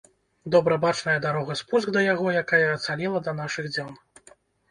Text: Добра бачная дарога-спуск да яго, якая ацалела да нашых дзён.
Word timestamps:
Добра 0.53 0.77
бачная 0.85 1.17
дарога-спуск 1.25 1.91
да 1.97 2.01
яго, 2.13 2.25
якая 2.43 2.63
ацалела 2.77 3.23
да 3.27 3.35
нашых 3.43 3.65
дзён. 3.75 3.93